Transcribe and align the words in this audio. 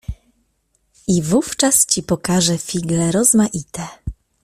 I 1.07 1.21
wówczas 1.21 1.85
ci 1.85 2.03
pokażę 2.03 2.57
figle 2.57 3.11
rozmaite 3.11 3.87